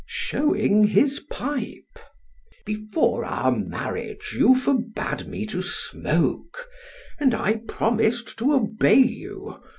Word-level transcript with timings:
(Showing 0.07 0.85
his 0.85 1.19
pipe.) 1.29 1.99
"Before 2.65 3.23
our 3.23 3.55
marriage, 3.55 4.33
you 4.35 4.55
forbade 4.55 5.27
me 5.27 5.45
to 5.45 5.61
smoke, 5.61 6.67
and 7.19 7.35
I 7.35 7.57
promised 7.67 8.39
to 8.39 8.53
obey 8.55 8.95
you. 8.97 9.59